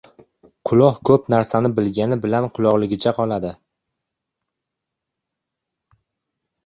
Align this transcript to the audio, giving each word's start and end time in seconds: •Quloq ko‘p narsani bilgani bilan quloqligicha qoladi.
•Quloq 0.69 0.95
ko‘p 1.09 1.27
narsani 1.33 1.71
bilgani 1.79 2.17
bilan 2.25 2.47
quloqligicha 2.55 3.13
qoladi. 3.17 3.51